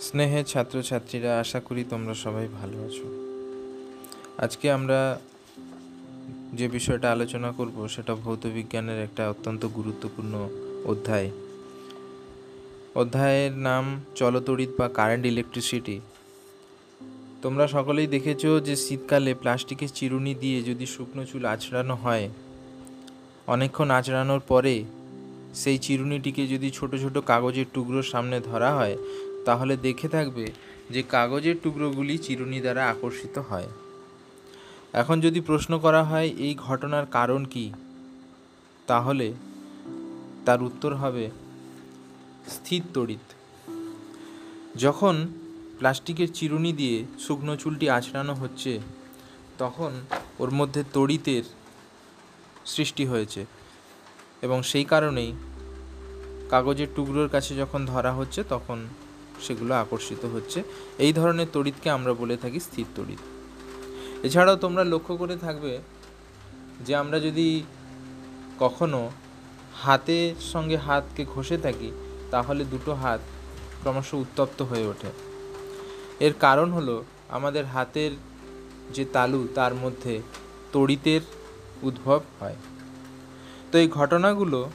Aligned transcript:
স্নেহের 0.00 0.44
ছাত্রছাত্রীরা, 0.44 1.40
আশা 1.40 1.60
করি 1.60 1.84
তোমরা 1.84 2.14
সবাই 2.14 2.48
ভালো 2.48 2.76
আছো। 2.84 3.06
আজকে 4.38 4.66
আমরা 4.72 5.20
যে 6.54 6.68
বিষয়টা 6.68 7.10
আলোচনা 7.10 7.52
করব, 7.52 7.88
সেটা 7.88 8.14
ভৌত 8.14 8.46
বিজ্ঞানের 8.46 8.98
একটা 9.02 9.22
অত্যন্ত 9.30 9.62
গুরুত্বপূর্ণ 9.66 10.48
অধ্যায়। 10.84 11.30
অধ্যায়ের 12.94 13.52
নাম 13.52 13.84
চলতড়িৎ 14.14 14.70
বা 14.78 14.88
কারেন্ট 14.88 15.26
ইলেকট্রিসিটি 15.26 16.00
তোমরা 17.42 17.66
সকলেই 17.66 18.06
দেখেছ 18.06 18.42
যে 18.62 18.74
শীতকালে 18.76 19.34
প্লাস্টিকের 19.34 19.88
চিরুনি 19.94 20.34
দিয়ে 20.34 20.62
যদি 20.62 20.86
শুকনো 20.86 21.22
চুল 21.24 21.44
আঁচড়ানো 21.44 21.94
হয়, 21.94 22.26
অনেকক্ষণ 23.46 23.90
আঁচড়ানোর 23.90 24.40
পরে 24.48 24.84
সেই 25.54 25.78
চিরুনিটিকে 25.78 26.46
যদি 26.46 26.70
ছোট 26.70 26.96
ছোট 26.96 27.18
কাগজের 27.18 27.66
টুকরোর 27.74 28.02
সামনে 28.02 28.40
ধরা 28.40 28.70
হয় 28.74 28.96
তাহলে 29.44 29.76
দেখে 29.76 30.08
থাকবে 30.08 30.52
যে 30.90 31.02
কাগজের 31.02 31.56
টুকরোগুলি 31.62 32.18
চিরুনি 32.18 32.60
দ্বারা 32.60 32.90
আকর্ষিত 32.90 33.38
হয়। 33.38 33.68
এখন 34.92 35.20
যদি 35.20 35.40
প্রশ্ন 35.40 35.78
করা 35.78 36.04
হয়, 36.04 36.26
এই 36.26 36.54
ঘটনার 36.54 37.06
কারণ 37.06 37.44
কি? 37.44 37.72
তাহলে 38.86 39.32
তার 40.46 40.62
উত্তর 40.62 40.94
হবে, 40.94 41.30
স্থির 42.48 42.82
তড়িৎ। 42.94 43.34
যখন 44.76 45.28
প্লাস্টিকের 45.78 46.28
চিরুনি 46.34 46.72
দিয়ে 46.72 47.04
শুকনো 47.26 47.56
চুলটি 47.56 47.90
আঁচড়ানো 47.90 48.34
হচ্ছে, 48.34 48.80
তখন 49.58 49.92
ওর 50.38 50.50
মধ্যে 50.50 50.84
তড়িতের 50.92 51.42
সৃষ্টি 52.66 53.06
হয়েছে 53.06 53.46
এবং 54.42 54.62
সেই 54.62 54.84
কারণেই 54.84 55.32
কাগজের 56.50 56.86
টুকরোর 56.96 57.28
কাছে 57.28 57.56
যখন 57.56 57.86
ধরা 57.86 58.12
হচ্ছে, 58.12 58.44
তখন 58.48 58.86
সেগুলো 59.40 59.74
আকর্ষিত 59.74 60.24
হচ্ছে। 60.24 60.62
এই 60.98 61.12
ধরনের 61.12 61.46
তড়িৎকে 61.52 61.90
আমরা 61.90 62.14
বলে 62.14 62.36
থাকি 62.36 62.60
স্থির 62.60 62.86
তড়িৎ। 62.96 63.18
এছাড়াও 64.22 64.56
তোমরা 64.56 64.84
লক্ষ্য 64.84 65.16
করে 65.16 65.36
থাকবে 65.36 65.78
যে 66.86 66.94
আমরা 66.94 67.20
যদি 67.20 67.62
কখনো 68.58 69.10
হাতের 69.82 70.34
সঙ্গে 70.40 70.76
হাতকে 70.76 71.24
ঘষে 71.34 71.58
থাকি, 71.58 71.90
তাহলে 72.30 72.64
দুটো 72.64 72.94
হাত 72.94 73.20
ক্রমশ 73.82 74.14
উত্তপ্ত 74.14 74.62
হয়ে 74.62 74.86
ওঠে। 74.86 75.10
এর 76.20 76.32
কারণ 76.40 76.72
হলো 76.72 77.04
আমাদের 77.28 77.64
হাতের 77.64 78.10
যে 78.94 79.04
তালু, 79.04 79.48
তার 79.54 79.74
মধ্যে 79.74 80.22
তড়িতের 80.72 81.20
উদ্ভব 81.82 82.20
হয়। 82.40 82.56
তো 83.72 83.78
এই 83.78 83.88
ঘটনাগুলো 83.88 84.70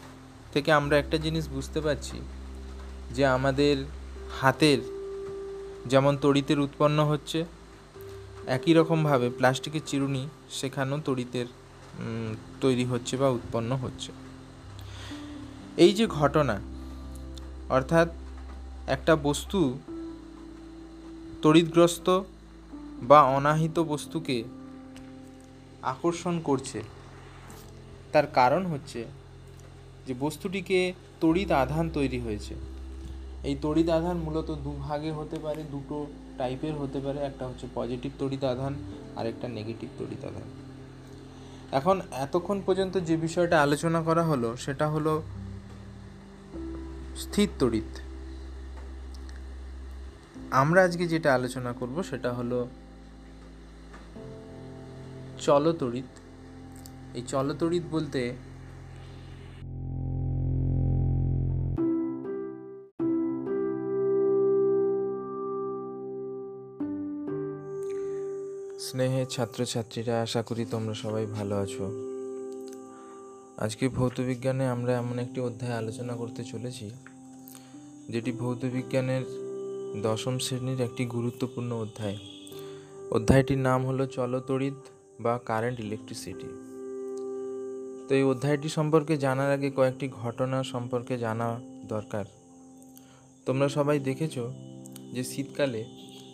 থেকে 0.53 0.71
আমরা 0.71 0.97
একটা 0.97 1.17
জিনিস 1.17 1.49
বুঝতে 1.49 1.81
পারছি 1.81 2.17
যে 3.11 3.25
আমাদের 3.25 3.77
হাতের 4.31 4.77
যেমন 5.85 6.17
তড়িতের 6.21 6.59
উৎপন্ন 6.59 7.05
হচ্ছে, 7.05 7.45
একই 8.47 8.73
রকমভাবে 8.73 9.29
প্লাস্টিকের 9.29 9.81
চিরুনি 9.85 10.27
সেখানেও 10.49 10.99
তড়িতের 11.05 11.45
তৈরি 12.61 12.85
হচ্ছে 12.85 13.17
বা 13.17 13.29
উৎপন্ন 13.29 13.75
হচ্ছে। 13.75 14.11
এই 15.77 15.93
যে 15.93 16.07
ঘটনা, 16.07 16.59
অর্থাৎ 17.69 18.07
একটা 18.87 19.15
বস্তু 19.15 19.79
তড়িৎগ্রস্ত 21.41 22.21
বা 23.01 23.23
অনাহিত 23.23 23.79
বস্তুকে 23.79 24.43
আকর্ষণ 25.81 26.39
করছে, 26.39 26.81
তার 28.11 28.27
কারণ 28.27 28.65
হচ্ছে 28.65 29.05
যে 30.07 30.13
বস্তুটিকে 30.19 30.93
তড়িৎ 31.21 31.51
আধান 31.51 31.89
তৈরি 31.89 32.19
হয়েছে। 32.19 32.55
এই 33.45 33.55
তড়িৎ 33.61 33.89
আধান 33.89 34.17
মূলত 34.17 34.49
দুভাগে 34.63 35.11
হতে 35.11 35.37
পারে, 35.39 35.63
দুটো 35.71 35.97
টাইপের 36.37 36.73
হতে 36.73 36.99
পারে, 36.99 37.19
একটা 37.19 37.43
হচ্ছে 37.47 37.65
পজিটিভ 37.75 38.11
তড়িৎ 38.19 38.43
আধান 38.43 38.73
আর 39.15 39.25
একটা 39.25 39.47
নেগেটিভ 39.47 39.89
তড়িৎ 39.99 40.21
আধান 40.25 40.47
এখন 41.71 42.01
এতক্ষণ 42.11 42.57
পর্যন্ত 42.65 42.97
যে 42.97 43.15
বিষয়টা 43.17 43.55
আলোচনা 43.61 43.99
করা 44.03 44.23
হলো, 44.23 44.49
সেটা 44.55 44.85
হলো 44.89 45.13
স্থির 47.17 47.49
তড়িৎ। 47.59 47.91
আমরা 50.51 50.79
আজকে 50.83 51.07
যেটা 51.07 51.29
আলোচনা 51.33 51.71
করব, 51.73 51.95
সেটা 52.03 52.29
হলো 52.33 52.59
চলতড়িৎ। 55.39 56.11
এই 57.15 57.23
চলতড়িৎ 57.27 57.83
বলতে 57.91 58.21
স্নেহের 68.95 69.27
ছাত্রছাত্রীরা, 69.35 70.15
আশা 70.21 70.41
করি 70.41 70.65
তোমরা 70.65 70.93
সবাই 70.93 71.25
ভালো 71.37 71.55
আছো। 71.55 71.85
আজকে 73.57 73.85
ভৌতবিজ্ঞানে 73.89 74.65
আমরা 74.67 74.91
এমন 74.97 75.19
একটি 75.19 75.39
অধ্যায় 75.41 75.75
আলোচনা 75.81 76.13
করতে 76.15 76.43
চলেছি, 76.43 76.87
যেটি 78.09 78.31
ভৌতবিজ্ঞানের 78.31 79.23
দশম 80.01 80.35
শ্রেণির 80.39 80.79
একটি 80.81 81.05
গুরুত্বপূর্ণ 81.05 81.71
অধ্যায়। 81.73 82.17
অধ্যায়টির 83.11 83.57
নাম 83.57 83.79
হলো 83.85 84.03
চলতড়িৎ 84.05 84.79
বা 85.19 85.33
কারেন্ট 85.45 85.77
ইলেকট্রিসিটি। 85.79 86.49
তো 88.07 88.11
এই 88.15 88.23
অধ্যায়টি 88.23 88.69
সম্পর্কে 88.69 89.13
জানার 89.17 89.51
আগে 89.51 89.69
কয়েকটি 89.69 90.07
ঘটনা 90.21 90.57
সম্পর্কে 90.63 91.17
জানা 91.17 91.47
দরকার। 91.87 92.25
তোমরা 93.45 93.67
সবাই 93.69 93.99
দেখেছ 93.99 94.35
যে 95.13 95.23
শীতকালে 95.23 95.81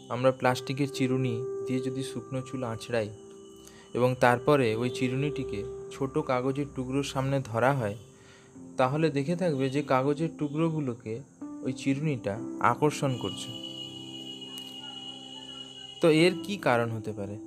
আমরা 0.10 0.32
প্লাস্টিকের 0.32 0.90
চিরুনি 0.94 1.36
দিয়ে 1.68 1.80
যদি 1.80 2.04
শুকনো 2.04 2.42
চুল 2.42 2.64
আঁচড়াই 2.64 3.10
এবং 3.94 4.16
তারপরে 4.20 4.76
ওই 4.76 4.90
চিরুনিটিকে 4.90 5.64
ছোট 5.92 6.18
কাগজের 6.18 6.66
টুকরোর 6.76 7.04
সামনে 7.04 7.40
ধরা 7.40 7.74
হয়, 7.74 7.96
তাহলে 8.78 9.10
দেখে 9.10 9.36
থাকবে 9.36 9.70
যে 9.70 9.82
কাগজের 9.82 10.30
টুকরোগুলোকে 10.40 11.20
ওই 11.64 11.74
চিরুনিটা 11.74 12.40
আকর্ষণ 12.60 13.18
করছে। 13.18 13.50
তো 16.02 16.10
এর 16.10 16.34
কি 16.44 16.58
কারণ 16.58 16.92
হতে 16.92 17.12
পারে? 17.12 17.38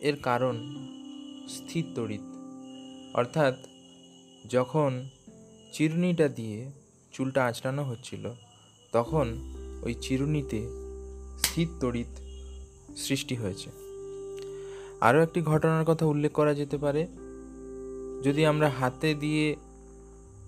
এর 0.00 0.16
কারণ 0.22 0.56
স্থির 1.48 1.84
তড়িৎ। 1.94 2.20
অর্থাৎ 3.14 3.54
যখন 4.50 5.08
চিরুনিটা 5.72 6.28
দিয়ে 6.28 6.70
চুলটা 7.12 7.44
আঁচড়ানো 7.44 7.84
হচ্ছিল, 7.84 8.30
তখন 8.92 9.26
ওই 9.82 9.94
চিরুনিতে 9.94 10.60
স্থির 11.38 11.68
তড়িৎ 11.80 12.27
সৃষ্টি 12.98 13.34
হয়েছে। 13.34 13.70
আরও 15.00 15.22
একটি 15.22 15.42
ঘটনার 15.42 15.84
কথা 15.84 16.06
উল্লেখ 16.06 16.32
করা 16.32 16.54
যেতে 16.54 16.78
পারে। 16.78 17.06
যদি 18.24 18.46
আমরা 18.46 18.68
হাতে 18.68 19.14
দিয়ে 19.14 19.56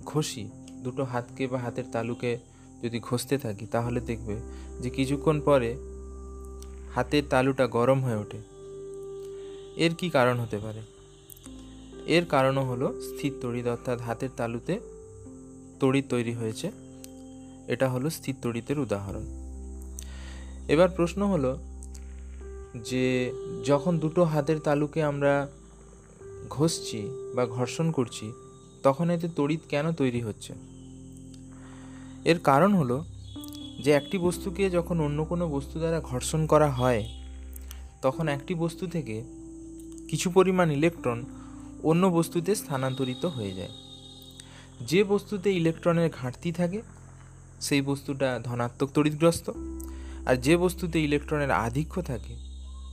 ঘষি, 0.05 0.49
দুটো 0.85 1.05
হাতকে 1.05 1.47
বা 1.47 1.59
হাতের 1.59 1.85
তালুকে 1.93 2.39
যদি 2.83 3.01
ঘষতে 3.01 3.39
থাকি, 3.39 3.67
তাহলে 3.67 4.01
দেখবে 4.01 4.37
যে 4.81 4.91
কিছুক্ষণ 4.91 5.41
পরে 5.41 5.77
হাতের 6.95 7.23
তালুটা 7.31 7.67
গরম 7.67 8.05
হয়ে 8.05 8.15
ওঠে। 8.15 8.39
এর 9.77 9.95
কি 9.95 10.11
কারণ 10.11 10.41
হতে 10.41 10.59
পারে? 10.59 10.81
এর 12.07 12.25
কারণও 12.25 12.65
হলো 12.65 13.03
স্থির 13.03 13.33
তড়িৎ, 13.41 13.67
অর্থাৎ 13.67 14.01
হাতের 14.01 14.29
তালুতে 14.37 14.81
তড়িৎ 15.81 16.05
তৈরি 16.09 16.33
হয়েছে। 16.33 16.71
এটা 17.69 17.89
হলো 17.89 18.11
স্থির 18.11 18.35
তড়িতের 18.43 18.79
উদাহরণ। 18.79 19.23
এবার 20.69 20.89
প্রশ্ন 20.89 21.27
হলো 21.27 21.59
যে 22.77 23.33
যখন 23.65 23.99
দুটো 23.99 24.25
হাতের 24.25 24.59
তালুকে 24.59 25.03
আমরা 25.03 25.49
ঘষছি 26.49 27.09
বা 27.35 27.47
ঘর্ষণ 27.47 27.91
করছি, 27.91 28.33
তখন 28.83 29.11
এতে 29.11 29.29
তড়িৎ 29.37 29.61
কেন 29.69 29.93
তৈরি 29.93 30.21
হচ্ছে? 30.21 30.53
এর 32.25 32.39
কারণ 32.39 32.75
হলো 32.75 33.05
যে 33.85 33.91
একটি 33.91 34.19
বস্তুকে 34.19 34.71
যখন 34.71 35.01
অন্য 35.01 35.25
কোনো 35.25 35.49
বস্তু 35.49 35.79
দ্বারা 35.79 36.01
ঘর্ষণ 36.01 36.47
করা 36.47 36.71
হয়, 36.71 37.05
তখন 38.03 38.29
একটি 38.29 38.55
বস্তু 38.55 38.87
থেকে 38.87 39.23
কিছু 40.09 40.31
পরিমাণ 40.31 40.71
ইলেকট্রন 40.71 41.25
অন্য 41.83 42.07
বস্তুতে 42.07 42.55
স্থানান্তরিত 42.55 43.25
হয়ে 43.25 43.55
যায়। 43.55 43.71
যে 44.81 45.05
বস্তুতে 45.05 45.53
ইলেকট্রনের 45.53 46.11
ঘাটতি 46.11 46.53
থাকে, 46.53 46.83
সেই 47.61 47.83
বস্তুটা 47.83 48.41
ধনাত্মক 48.45 48.91
তড়িৎগ্রস্ত, 48.95 49.51
আর 50.27 50.37
যে 50.37 50.57
বস্তুতে 50.57 51.01
ইলেকট্রনের 51.01 51.51
আধিক্য 51.51 52.03
থাকে 52.03 52.50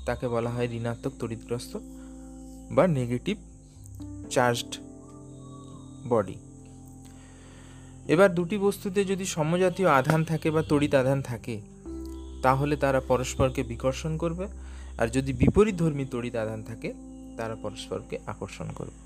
তাকে 0.07 0.25
বলা 0.27 0.49
হয় 0.49 0.67
ঋণাত্মক, 0.71 1.13
তড়িৎগ্রস্ত 1.19 1.73
বা 2.71 2.83
নেগেটিভ 2.87 3.37
চার্জড 4.29 4.73
বডি 6.09 6.35
এবার 8.07 8.29
দুটি 8.35 8.57
বস্তুতে 8.57 8.99
যদি 9.05 9.25
সমজাতীয় 9.25 9.89
আধান 9.89 10.21
থাকে 10.23 10.51
বা 10.51 10.61
তড়িৎ 10.61 10.93
আধান 10.95 11.19
থাকে, 11.21 11.55
তাহলে 12.41 12.75
তারা 12.75 12.99
পরস্পরকে 13.07 13.61
বিকর্ষণ 13.63 14.13
করবে। 14.17 14.45
আর 14.97 15.07
যদি 15.07 15.31
বিপরীত 15.33 15.75
ধর্মী 15.75 16.05
তড়িৎ 16.11 16.35
আধান 16.35 16.63
থাকে, 16.63 16.89
তারা 17.37 17.55
পরস্পরকে 17.55 18.15
আকর্ষণ 18.25 18.67
করবে। 18.75 18.99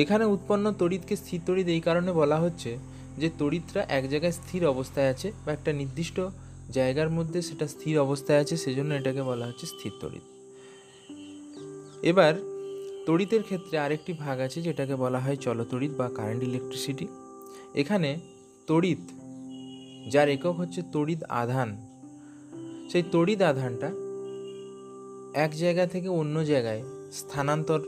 এখানে 0.00 0.24
উৎপন্ন 0.24 0.66
তড়িৎকে 0.72 1.14
স্থির 1.16 1.40
তড়িৎ 1.46 1.66
এই 1.66 1.80
কারণে 1.80 2.10
বলা 2.12 2.38
হচ্ছে 2.40 2.70
যে 3.18 3.28
তড়িৎরা 3.38 3.82
এক 3.88 4.04
জায়গায় 4.10 4.32
স্থির 4.32 4.62
অবস্থায় 4.66 5.10
আছে 5.10 5.28
বা 5.44 5.50
একটা 5.52 5.70
নির্দিষ্ট 5.72 6.16
জায়গার 6.70 7.10
মধ্যে 7.10 7.42
সেটা 7.42 7.66
স্থির 7.66 7.98
অবস্থায় 7.98 8.40
আছে, 8.40 8.56
সেজন্য 8.56 8.94
এটাকে 8.94 9.22
বলা 9.22 9.46
হচ্ছে 9.46 9.66
স্থির 9.66 9.92
তড়িৎ। 10.00 10.22
এবার 12.02 12.34
তড়িতের 13.06 13.42
ক্ষেত্রে 13.42 13.78
আরেকটি 13.78 14.12
ভাগ 14.12 14.40
আছে, 14.40 14.62
যেটাকে 14.62 14.96
বলা 14.96 15.18
হয় 15.18 15.36
চলতড়িৎ 15.36 15.90
বা 15.90 16.08
কারেন্ট 16.08 16.42
ইলেকট্রিসিটি 16.42 17.06
এখানে 17.74 18.18
তড়িৎ, 18.66 18.98
যার 20.10 20.28
একক 20.28 20.56
হচ্ছে 20.56 20.82
তড়িৎ 20.92 21.22
আধান, 21.28 21.76
সেই 22.92 23.02
তড়িৎ 23.12 23.42
আধানটা 23.42 23.86
এক 25.34 25.50
জায়গা 25.56 25.86
থেকে 25.86 26.08
অন্য 26.08 26.44
জায়গায় 26.44 26.82
স্থানান্তর 27.12 27.80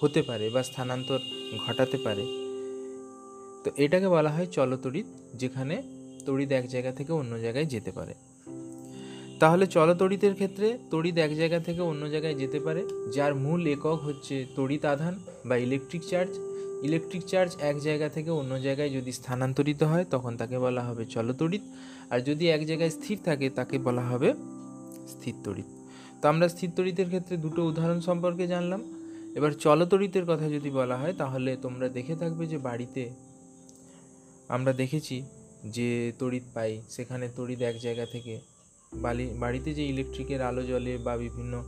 হতে 0.00 0.22
পারে 0.22 0.50
বা 0.50 0.62
স্থানান্তর 0.62 1.18
ঘটাতে 1.66 1.98
পারে। 1.98 2.26
তো 3.64 3.70
এটাকে 3.76 4.08
বলা 4.08 4.30
হয় 4.30 4.46
চলতড়িৎ, 4.46 5.06
যেখানে 5.34 5.95
তড়িৎ 6.26 6.50
এক 6.52 6.64
জায়গা 6.68 6.92
থেকে 6.92 7.12
অন্য 7.12 7.32
জায়গায় 7.38 7.66
যেতে 7.66 7.90
পারে। 7.92 8.14
তাহলে 9.40 9.66
চলতড়িতের 9.66 10.34
ক্ষেত্রে 10.34 10.78
তড়িৎ 10.90 11.16
এক 11.16 11.32
জায়গা 11.36 11.58
থেকে 11.60 11.80
অন্য 11.80 12.02
জায়গায় 12.10 12.34
যেতে 12.34 12.58
পারে, 12.60 12.82
যার 13.14 13.32
মূল 13.34 13.66
একক 13.66 13.98
হচ্ছে 14.04 14.34
তড়িৎ 14.56 14.84
আধান 14.84 15.14
বা 15.44 15.56
ইলেকট্রিক 15.56 16.02
চার্জ 16.10 16.32
ইলেকট্রিক 16.82 17.22
চার্জ 17.26 17.50
এক 17.60 17.76
জায়গা 17.80 18.08
থেকে 18.08 18.30
অন্য 18.30 18.52
জায়গায় 18.60 18.90
যদি 18.90 19.12
স্থানান্তরিত 19.12 19.80
হয়, 19.82 20.04
তখন 20.10 20.36
তাকে 20.36 20.56
বলা 20.58 20.82
হবে 20.82 21.02
চলতড়িৎ 21.04 21.64
আর 22.10 22.20
যদি 22.20 22.44
এক 22.48 22.62
জায়গায় 22.66 22.90
স্থির 22.90 23.18
থাকে, 23.24 23.46
তাকে 23.50 23.76
বলা 23.78 24.04
হবে 24.10 24.28
স্থির 25.08 25.34
তড়িৎ। 25.44 25.68
তো 26.20 26.24
আমরা 26.28 26.46
স্থির 26.48 26.70
তড়িতের 26.76 27.08
ক্ষেত্রে 27.08 27.34
দুটো 27.36 27.60
উদাহরণ 27.64 28.00
সম্পর্কে 28.00 28.44
জানলাম। 28.46 28.80
এবার 29.34 29.52
চলতড়িতের 29.64 30.24
কথা 30.24 30.46
যদি 30.48 30.70
বলা 30.70 30.96
হয়, 30.96 31.12
তাহলে 31.12 31.50
তোমরা 31.62 31.86
দেখে 31.88 32.14
থাকবে 32.16 32.44
যে 32.46 32.58
বাড়িতে 32.58 33.02
আমরা 34.48 34.72
দেখেছি 34.72 35.16
যে 35.64 36.12
তড়িৎ 36.18 36.42
পাই, 36.54 36.80
সেখানে 36.88 37.28
তড়িৎ 37.36 37.60
এক 37.60 37.78
জায়গা 37.80 38.06
থেকে 38.06 38.40
বালি, 38.92 39.26
বাড়িতে 39.38 39.74
যে 39.74 39.84
ইলেকট্রিকের 39.84 40.42
আলো 40.42 40.62
জ্বলে 40.62 40.98
বা 40.98 41.16
বিভিন্ন 41.16 41.64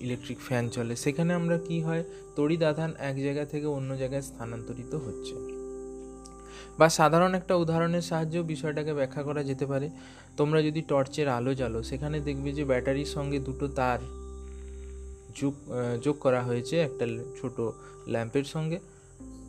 ইলেকট্রিক 0.00 0.38
ফ্যান 0.38 0.68
চলে, 0.68 0.96
সেখানে 0.96 1.34
আমরা 1.34 1.58
কি 1.58 1.80
হয়, 1.80 2.04
তড়িৎ 2.36 2.62
আধান 2.62 2.94
এক 2.98 3.16
জায়গা 3.22 3.44
থেকে 3.44 3.66
অন্য 3.66 3.96
জায়গায় 3.96 4.22
স্থানান্তরিত 4.22 4.94
হচ্ছে। 4.94 5.34
বা 6.78 6.88
সাধারণ 6.88 7.34
একটা 7.34 7.54
উদাহরণের 7.54 8.02
সাহায্যেও 8.02 8.42
বিষয়টাকে 8.42 8.94
ব্যাখ্যা 8.94 9.22
করা 9.22 9.42
যেতে 9.42 9.66
পারে। 9.66 9.90
তোমরা 10.36 10.62
যদি 10.62 10.82
টর্চের 10.82 11.28
আলো 11.28 11.54
জ্বালো, 11.54 11.82
সেখানে 11.82 12.20
দেখবে 12.20 12.52
যে 12.52 12.64
ব্যাটারির 12.64 13.06
সঙ্গে 13.06 13.38
দুটো 13.38 13.68
তার 13.68 14.00
যোগ 15.34 15.54
যোগ 16.02 16.16
করা 16.18 16.42
হয়েছে, 16.42 16.76
একটা 16.80 17.06
ছোট 17.40 17.60
ল্যাম্পের 18.08 18.44
সঙ্গে। 18.44 18.78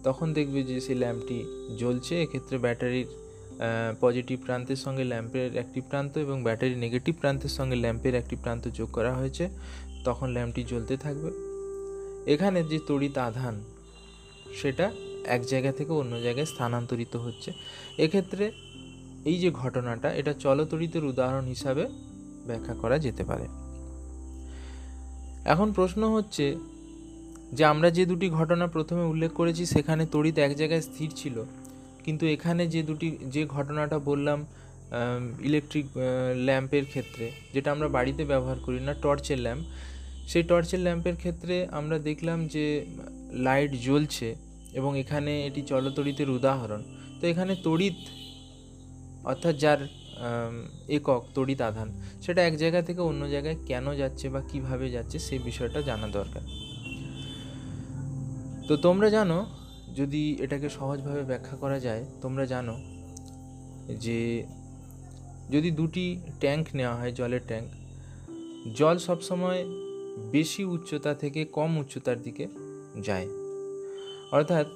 তখন 0.04 0.34
দেখবে 0.34 0.64
যে 0.64 0.82
সেই 0.82 0.96
ল্যাম্পটি 0.96 1.46
জ্বলছে, 1.78 2.22
এক্ষেত্রে 2.22 2.58
ব্যাটারির 2.58 3.08
পজিটিভ 4.01 4.45
প্রান্তের 4.45 4.75
সঙ্গে 4.75 5.04
ল্যাম্পের 5.04 5.56
একটি 5.56 5.81
প্রান্ত 5.81 6.18
এবং 6.18 6.44
ব্যাটারির 6.44 6.77
নেগেটিভ 6.77 7.15
প্রান্তের 7.19 7.50
সঙ্গে 7.50 7.75
ল্যাম্পের 7.75 8.15
একটি 8.15 8.36
প্রান্ত 8.36 8.68
যোগ 8.68 8.92
করা 8.92 9.13
হয়েছে, 9.13 9.50
তখন 10.04 10.30
ল্যাম্পটি 10.30 10.63
জ্বলতে 10.63 10.98
থাকবে। 10.98 11.31
এখানে 12.33 12.63
যে 12.63 12.80
তড়িৎ 12.88 13.18
আধান, 13.18 13.63
সেটা 14.62 14.92
এক 15.25 15.45
জায়গা 15.45 15.71
থেকে 15.71 15.92
অন্য 15.92 16.21
জায়গায় 16.21 16.45
স্থানান্তরিত 16.45 17.15
হচ্ছে। 17.15 17.51
এক্ষেত্রে 17.98 18.51
এই 19.25 19.38
যে 19.38 19.51
ঘটনাটা, 19.51 20.13
এটা 20.13 20.33
চলতড়িতের 20.33 21.06
উদাহরণ 21.06 21.45
হিসাবে 21.45 21.88
ব্যাখ্যা 22.48 22.74
করা 22.74 23.00
যেতে 23.00 23.24
পারে। 23.24 23.48
এখন 25.45 25.74
প্রশ্ন 25.74 26.13
হচ্ছে 26.13 26.56
যে, 27.53 27.65
আমরা 27.65 27.89
যে 27.89 28.06
দুটি 28.06 28.30
ঘটনা 28.30 28.68
প্রথমে 28.68 29.03
উল্লেখ 29.03 29.31
করেছি, 29.31 29.65
সেখানে 29.65 30.06
তড়িৎ 30.12 30.38
এক 30.38 30.56
জায়গায় 30.56 30.81
স্থির 30.81 31.10
ছিল। 31.15 31.45
কিন্তু 32.07 32.25
এখানে 32.36 32.63
যে 32.74 32.81
দুটি, 32.89 33.07
যে 33.36 33.42
ঘটনাটা 33.56 33.98
বললাম 34.09 34.39
ইলেকট্রিক 35.50 35.88
ল্যাম্পের 36.48 36.86
ক্ষেত্রে, 36.92 37.25
যেটা 37.54 37.69
আমরা 37.75 37.88
বাড়িতে 37.98 38.24
ব্যবহার 38.31 38.57
করি 38.65 38.80
না 38.88 38.94
টর্চের 39.04 39.39
ল্যাম্প 39.45 39.63
সেই 40.31 40.44
টর্চের 40.50 40.81
ল্যাম্পের 40.86 41.18
ক্ষেত্রে 41.21 41.56
আমরা 41.80 41.98
দেখলাম 42.09 42.39
যে 42.56 42.65
লাইট 43.48 43.71
জ্বলছে 43.86 44.27
এবং 44.80 44.92
এখানে 45.04 45.31
এটি 45.48 45.62
চলতড়িতের 45.71 46.30
উদাহরণ। 46.38 46.81
তো 47.19 47.24
এখানে 47.31 47.54
তড়িৎ, 47.65 48.00
অর্থাৎ 49.31 49.56
যার 49.63 49.80
একক 50.98 51.21
তড়িৎ 51.36 51.60
আধান, 51.69 51.89
সেটা 52.24 52.42
এক 52.50 52.56
জায়গা 52.62 52.81
থেকে 52.88 53.01
অন্য 53.10 53.21
জায়গায় 53.33 53.57
কেন 53.69 53.86
যাচ্ছে 54.01 54.25
বা 54.33 54.42
কীভাবে 54.51 54.88
যাচ্ছে, 54.95 55.18
সেই 55.27 55.39
বিষয়টা 55.50 55.80
জানা 55.89 56.07
দরকার। 56.18 56.44
তো 58.68 58.74
তোমরা 58.86 59.07
জানো 59.18 59.38
যদি 59.98 60.38
এটাকে 60.40 60.70
সহজভাবে 60.70 61.24
ব্যাখ্যা 61.24 61.56
করা 61.58 61.80
যায়, 61.80 62.06
তোমরা 62.22 62.46
জানো 62.46 62.76
যে 64.06 64.20
যদি 65.52 65.72
দুটি 65.72 66.22
ট্যাঙ্ক 66.40 66.66
নেওয়া 66.76 66.96
হয়, 66.96 67.12
জলের 67.12 67.44
ট্যাঙ্ক, 67.48 67.68
জল 68.76 68.98
সবসময় 68.98 69.66
বেশি 70.32 70.64
উচ্চতা 70.64 71.14
থেকে 71.14 71.46
কম 71.46 71.78
উচ্চতার 71.78 72.22
দিকে 72.22 72.48
যায়। 73.02 73.28
অর্থাৎ 74.32 74.68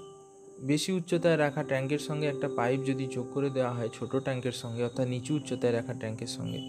বেশি 0.59 0.91
উচ্চতায় 0.91 1.37
রাখা 1.37 1.63
ট্যাঙ্কের 1.63 1.99
সঙ্গে 1.99 2.27
একটা 2.27 2.47
পাইপ 2.55 2.79
যদি 2.85 3.07
যোগ 3.07 3.27
করে 3.33 3.49
দেওয়া 3.49 3.73
হয়, 3.73 3.89
ছোট 3.93 4.11
ট্যাঙ্কের 4.23 4.51
সঙ্গে, 4.51 4.83
অর্থাৎ 4.83 5.07
নিচু 5.07 5.35
উচ্চতায় 5.35 5.73
রাখা 5.73 5.93
ট্যাঙ্কের 5.93 6.27
সঙ্গে, 6.27 6.59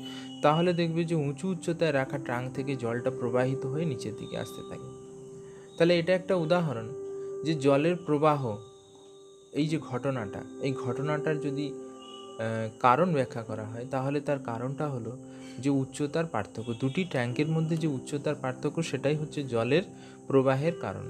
তাহলে 0.43 0.73
দেখবে 0.73 1.03
যে 1.05 1.15
উঁচু 1.29 1.47
উচ্চতায় 1.49 1.93
রাখা 1.93 2.19
ট্যাঙ্ক 2.19 2.47
থেকে 2.55 2.73
জলটা 2.77 3.11
প্রবাহিত 3.11 3.63
হয়ে 3.67 3.85
নিচের 3.85 4.15
দিকে 4.17 4.37
আসতে 4.39 4.63
থাকে। 4.71 4.89
তাহলে 5.77 5.93
এটা 5.99 6.13
একটা 6.15 6.35
উদাহরণ। 6.35 7.02
যে 7.47 7.55
জলের 7.55 7.97
প্রবাহ, 7.97 8.57
এই 9.53 9.67
যে 9.67 9.79
ঘটনাটা, 9.79 10.41
এই 10.63 10.73
ঘটনাটার 10.85 11.37
যদি 11.41 11.73
কারণ 12.81 13.13
ব্যাখ্যা 13.13 13.43
করা 13.43 13.65
হয়, 13.65 13.85
তাহলে 13.91 14.21
তার 14.21 14.39
কারণটা 14.39 14.89
হলো 14.89 15.13
যে 15.59 15.71
উচ্চতার 15.71 16.27
পার্থক্য, 16.27 16.73
দুটি 16.81 17.05
ট্যাঙ্কের 17.05 17.49
মধ্যে 17.49 17.77
যে 17.77 17.87
উচ্চতার 17.87 18.35
পার্থক্য, 18.35 18.83
সেটাই 18.83 19.17
হচ্ছে 19.17 19.43
জলের 19.43 19.83
প্রবাহের 20.29 20.73
কারণ। 20.81 21.07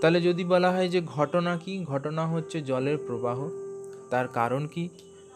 তাহলে 0.00 0.20
যদি 0.20 0.44
বলা 0.44 0.70
হয় 0.72 0.88
যে 0.88 1.00
ঘটনা 1.16 1.56
কি? 1.56 1.84
ঘটনা 1.84 2.26
হচ্ছে 2.26 2.60
জলের 2.60 2.96
প্রবাহ। 2.96 3.48
তার 4.10 4.28
কারণ 4.28 4.66
কি? 4.66 4.88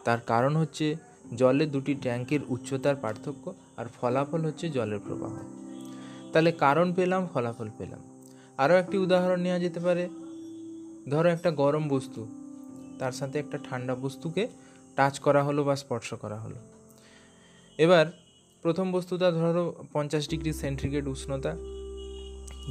তার 0.05 0.20
কারণ 0.26 0.56
হচ্ছে 0.56 0.96
জলে 1.37 1.67
দুটি 1.67 1.94
ট্যাঙ্কের 1.94 2.41
উচ্চতার 2.49 2.96
পার্থক্য, 2.96 3.44
আর 3.76 3.87
ফলাফল 4.00 4.41
হচ্ছে 4.44 4.69
জলের 4.69 4.99
প্রবাহ। 4.99 5.35
তাহলে 6.32 6.52
কারণ 6.52 6.93
পেলাম, 6.93 7.29
ফলাফল 7.35 7.69
পেলাম। 7.79 8.13
আরও 8.59 8.75
একটি 8.75 8.99
উদাহরণ 8.99 9.41
নেওয়া 9.41 9.59
যেতে 9.59 9.81
পারে। 9.81 10.09
ধরো 11.11 11.29
একটা 11.29 11.51
গরম 11.51 11.89
বস্তু, 11.89 12.27
তার 12.99 13.13
সাথে 13.13 13.39
একটা 13.39 13.58
ঠান্ডা 13.70 13.94
বস্তুকে 13.94 14.49
টাচ 14.96 15.19
করা 15.19 15.44
হলো 15.44 15.65
বা 15.65 15.77
স্পর্শ 15.77 16.15
করা 16.15 16.41
হলো। 16.41 16.56
এবার 17.79 18.06
প্রথম 18.63 18.93
বস্তুটা 18.93 19.31
ধরো 19.31 19.84
পঞ্চাশ 19.93 20.29
ডিগ্রি 20.29 20.53
সেন্টিগ্রেড 20.53 21.08
উষ্ণতা, 21.08 21.56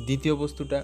দ্বিতীয় 0.05 0.35
বস্তুটা 0.35 0.83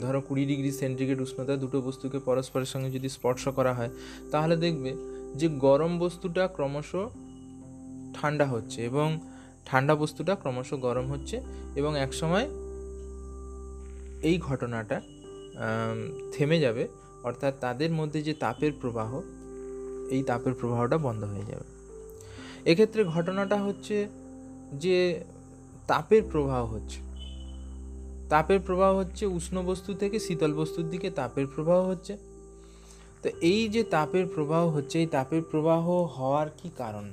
ধরো 0.00 0.20
কুড়ি 0.20 0.46
ডিগ্রি 0.46 0.72
সেন্টিগ্রেড 0.72 1.20
উষ্ণতা, 1.20 1.56
দুটো 1.56 1.80
বস্তুকে 1.80 2.18
পরস্পরের 2.18 2.66
সঙ্গে 2.66 2.90
যদি 2.90 3.08
স্পর্শ 3.08 3.48
করা 3.48 3.74
হয়, 3.74 3.90
তাহলে 4.30 4.56
দেখবে 4.56 4.96
যে 5.34 5.48
গরম 5.48 5.98
বস্তুটা 5.98 6.48
ক্রমশ 6.48 6.96
ঠান্ডা 8.14 8.46
হচ্ছে 8.46 8.84
এবং 8.84 9.20
ঠান্ডা 9.66 9.94
বস্তুটা 9.94 10.34
ক্রমশ 10.34 10.74
গরম 10.74 11.12
হচ্ছে 11.12 11.40
এবং 11.74 11.98
একসময় 11.98 12.65
এই 14.28 14.36
ঘটনাটা 14.48 14.96
থেমে 16.34 16.58
যাবে, 16.60 16.84
অর্থাৎ 17.28 17.54
তাদের 17.60 17.90
মধ্যে 17.98 18.20
যে 18.22 18.34
তাপের 18.44 18.72
প্রবাহ, 18.80 19.10
এই 20.14 20.22
তাপের 20.22 20.54
প্রবাহটা 20.60 20.96
বন্ধ 20.98 21.22
হয়ে 21.24 21.46
যাবে। 21.50 21.66
এক্ষেত্রে 22.70 23.00
ঘটনাটা 23.04 23.56
হচ্ছে 23.56 23.96
যে 24.84 24.98
তাপের 25.86 26.22
প্রবাহ 26.32 26.62
হচ্ছে। 26.74 26.98
তাপের 28.28 28.60
প্রবাহ 28.60 28.90
হচ্ছে 28.96 29.24
উষ্ণ 29.26 29.56
বস্তু 29.62 29.90
থেকে 29.94 30.16
শীতল 30.18 30.52
বস্তুর 30.54 30.86
দিকে 30.90 31.08
তাপের 31.10 31.46
প্রবাহ 31.54 31.80
হচ্ছে। 31.90 32.14
তো 33.22 33.28
এই 33.52 33.62
যে 33.68 33.82
তাপের 33.96 34.26
প্রবাহ 34.34 34.62
হচ্ছে, 34.74 34.96
এই 34.98 35.06
তাপের 35.06 35.42
প্রবাহ 35.50 35.84
হওয়ার 36.16 36.48
কি 36.58 36.68
কারণ? 36.76 37.06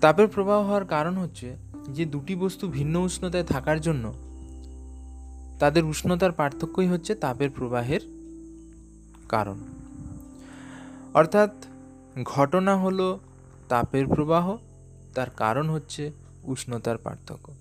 তাপের 0.00 0.28
প্রবাহ 0.34 0.58
হওয়ার 0.68 0.84
কারণ 0.84 1.14
হচ্ছে 1.16 1.48
যে 1.96 2.04
দুটি 2.04 2.34
বস্তু 2.34 2.64
ভিন্ন 2.68 2.94
উষ্ণতায় 3.08 3.44
থাকার 3.44 3.78
জন্য 3.80 4.04
তাদের 5.62 5.84
উষ্ণতার 5.84 6.32
পার্থক্যই 6.32 6.86
হচ্ছে 6.86 7.14
তাপের 7.14 7.50
প্রবাহের 7.50 8.00
কারণ। 9.28 9.58
অর্থাৎ 11.14 11.50
ঘটনা 12.24 12.76
হলো 12.76 13.18
তাপের 13.68 14.06
প্রবাহ, 14.06 14.56
তার 15.14 15.30
কারণ 15.30 15.70
হচ্ছে 15.70 16.12
উষ্ণতার 16.44 16.98
পার্থক্য। 16.98 17.52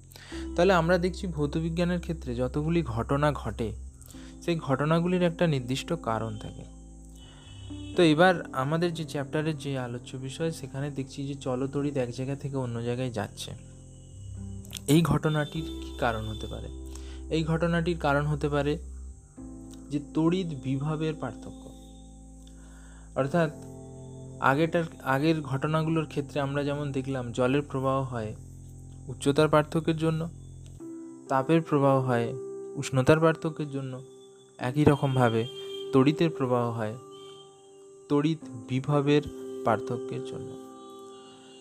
তাহলে 0.56 0.74
আমরা 0.74 0.98
দেখছি 0.98 1.28
ভৌতবিজ্ঞানের 1.28 2.00
ক্ষেত্রে 2.00 2.36
যতগুলি 2.36 2.84
ঘটনা 2.84 3.32
ঘটে, 3.32 3.74
সেই 4.42 4.56
ঘটনাগুলির 4.56 5.24
একটা 5.24 5.48
নির্দিষ্ট 5.48 5.94
কারণ 5.94 6.38
থাকে। 6.38 6.64
তো 7.96 8.04
এবার 8.04 8.44
আমাদের 8.54 8.94
যে 8.94 9.04
চ্যাপ্টারের 9.04 9.58
যে 9.58 9.80
আলোচ্য 9.80 10.18
বিষয়, 10.18 10.52
সেখানে 10.52 10.92
দেখছি 10.92 11.28
যে 11.28 11.36
চলতড়িৎ 11.36 11.98
এক 11.98 12.12
জায়গা 12.12 12.36
থেকে 12.36 12.56
অন্য 12.58 12.84
জায়গায় 12.84 13.12
যাচ্ছে। 13.12 13.52
এই 14.88 15.02
ঘটনাটির 15.02 15.66
কী 15.66 15.98
কারণ 16.00 16.28
হতে 16.28 16.48
পারে? 16.48 16.81
এই 17.32 17.44
ঘটনাটির 17.44 18.00
কারণ 18.00 18.26
হতে 18.26 18.50
পারে 18.50 18.78
যে 19.90 20.00
তড়িৎ 20.14 20.48
বিভবের 20.64 21.14
পার্থক্য। 21.14 21.70
অর্থাৎ 23.20 23.52
আগেটার, 24.42 24.84
আগের 25.04 25.42
ঘটনাগুলোর 25.42 26.06
ক্ষেত্রে 26.06 26.40
আমরা 26.40 26.64
যেমন 26.64 26.92
দেখলাম, 26.92 27.32
জলের 27.32 27.62
প্রবাহ 27.62 28.04
হয় 28.04 28.36
উচ্চতার 29.08 29.50
পার্থক্যের 29.50 29.98
জন্য, 29.98 30.30
তাপের 31.30 31.62
প্রবাহ 31.62 32.00
হয় 32.00 32.34
উষ্ণতার 32.76 33.20
পার্থক্যের 33.20 33.70
জন্য, 33.72 34.02
একই 34.58 34.84
রকমভাবে 34.84 35.46
তড়িতের 35.94 36.30
প্রবাহ 36.30 36.70
হয় 36.70 36.96
তড়িৎ 38.10 38.38
বিভবের 38.68 39.22
পার্থক্যের 39.66 40.24
জন্য। 40.26 40.50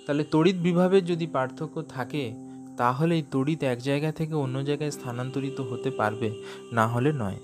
তাহলে 0.06 0.24
তড়িৎ 0.24 0.56
বিভবের 0.56 1.04
যদি 1.04 1.26
পার্থক্য 1.26 1.82
থাকে 1.82 2.49
তাহলে 2.80 3.12
এই 3.14 3.24
তড়িৎ 3.30 3.60
এক 3.62 3.78
জায়গা 3.82 4.12
থেকে 4.12 4.34
অন্য 4.34 4.56
জায়গায় 4.64 4.90
স্থানান্তরিত 4.90 5.60
হতে 5.60 5.90
পারবে, 5.90 6.28
না 6.72 6.84
হলে 6.88 7.12
নয়। 7.12 7.38